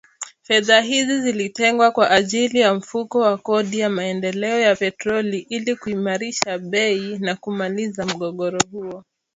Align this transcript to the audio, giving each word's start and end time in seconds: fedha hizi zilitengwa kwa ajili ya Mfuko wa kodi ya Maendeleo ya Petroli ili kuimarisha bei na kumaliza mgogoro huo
fedha 0.43 0.81
hizi 0.81 1.21
zilitengwa 1.21 1.91
kwa 1.91 2.09
ajili 2.11 2.59
ya 2.59 2.73
Mfuko 2.73 3.19
wa 3.19 3.37
kodi 3.37 3.79
ya 3.79 3.89
Maendeleo 3.89 4.59
ya 4.59 4.75
Petroli 4.75 5.37
ili 5.49 5.75
kuimarisha 5.75 6.57
bei 6.59 7.17
na 7.19 7.35
kumaliza 7.35 8.05
mgogoro 8.05 8.59
huo 8.71 9.03